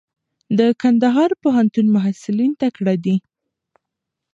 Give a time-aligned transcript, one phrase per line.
[0.57, 3.15] د کندهار پوهنتون محصلین تکړه دي.